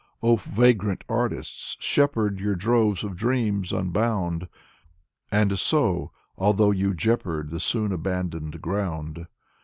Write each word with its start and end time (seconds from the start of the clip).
Oh, 0.23 0.35
vagrant 0.35 1.03
artists, 1.07 1.77
shepherd 1.79 2.39
Your 2.39 2.55
droves 2.55 3.03
of 3.03 3.15
dreams 3.15 3.71
unbound; 3.71 4.47
And 5.29 5.59
sow, 5.59 6.11
although 6.39 6.71
you 6.71 6.95
jeopard 6.95 7.51
^he 7.51 7.61
soon 7.61 7.91
abandoned 7.91 8.59
ground. 8.63 9.27